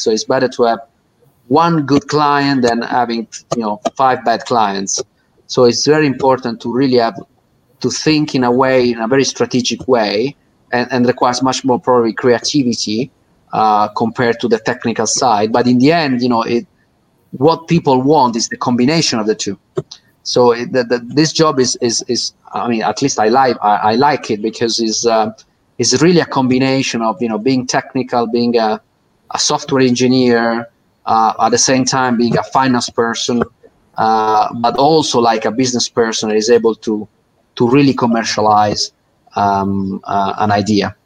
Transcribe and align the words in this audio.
So 0.00 0.10
it's 0.10 0.24
better 0.24 0.48
to 0.48 0.62
have 0.64 0.80
one 1.48 1.84
good 1.84 2.08
client 2.08 2.62
than 2.62 2.82
having 2.82 3.26
you 3.56 3.62
know 3.62 3.80
five 3.96 4.24
bad 4.24 4.44
clients. 4.44 5.02
So 5.46 5.64
it's 5.64 5.84
very 5.86 6.06
important 6.06 6.60
to 6.62 6.72
really 6.72 6.98
have 6.98 7.18
to 7.80 7.90
think 7.90 8.34
in 8.34 8.44
a 8.44 8.52
way, 8.52 8.90
in 8.90 9.00
a 9.00 9.08
very 9.08 9.24
strategic 9.24 9.88
way, 9.88 10.36
and, 10.72 10.88
and 10.92 11.06
requires 11.06 11.42
much 11.42 11.64
more 11.64 11.80
probably 11.80 12.12
creativity 12.12 13.10
uh, 13.52 13.88
compared 13.88 14.38
to 14.40 14.48
the 14.48 14.58
technical 14.58 15.06
side. 15.06 15.52
But 15.52 15.66
in 15.66 15.78
the 15.78 15.92
end, 15.92 16.22
you 16.22 16.28
know, 16.28 16.42
it 16.42 16.66
what 17.32 17.68
people 17.68 18.02
want 18.02 18.36
is 18.36 18.48
the 18.48 18.56
combination 18.56 19.18
of 19.18 19.26
the 19.26 19.34
two. 19.34 19.58
So 20.22 20.52
it, 20.52 20.72
the, 20.72 20.84
the, 20.84 20.98
this 20.98 21.32
job 21.32 21.58
is, 21.58 21.76
is 21.80 22.02
is 22.08 22.32
I 22.52 22.68
mean, 22.68 22.82
at 22.82 23.02
least 23.02 23.18
I 23.18 23.28
like 23.28 23.56
I, 23.62 23.76
I 23.76 23.94
like 23.96 24.30
it 24.30 24.42
because 24.42 24.78
it's 24.78 25.06
uh, 25.06 25.32
it's 25.78 26.00
really 26.02 26.20
a 26.20 26.26
combination 26.26 27.02
of 27.02 27.20
you 27.20 27.28
know 27.28 27.38
being 27.38 27.66
technical, 27.66 28.26
being 28.26 28.56
a, 28.56 28.80
a 29.30 29.38
software 29.38 29.82
engineer, 29.82 30.68
uh, 31.06 31.34
at 31.40 31.50
the 31.50 31.58
same 31.58 31.84
time 31.84 32.16
being 32.16 32.36
a 32.36 32.42
finance 32.42 32.90
person, 32.90 33.42
uh, 33.96 34.52
but 34.60 34.76
also 34.76 35.20
like 35.20 35.44
a 35.44 35.50
business 35.50 35.88
person 35.88 36.30
is 36.30 36.50
able 36.50 36.74
to 36.74 37.08
to 37.56 37.68
really 37.68 37.92
commercialize 37.92 38.92
um, 39.36 40.00
uh, 40.04 40.34
an 40.38 40.50
idea. 40.50 40.96